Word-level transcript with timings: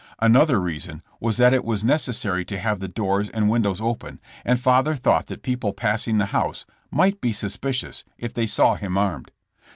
Another 0.17 0.59
reason 0.59 1.03
was 1.19 1.37
that 1.37 1.53
it 1.53 1.63
was 1.63 1.83
necessary 1.83 2.43
to 2.45 2.57
have 2.57 2.79
the 2.79 2.87
doors 2.87 3.29
and 3.29 3.51
windows 3.51 3.79
open, 3.79 4.19
and 4.43 4.59
father 4.59 4.95
thought 4.95 5.27
that 5.27 5.43
people 5.43 5.73
passing 5.73 6.17
the 6.17 6.25
house 6.33 6.65
might 6.89 7.21
be 7.21 7.31
suspicious 7.31 8.03
if 8.17 8.33
they 8.33 8.47
saw 8.47 8.73
him 8.73 8.97
armed. 8.97 9.29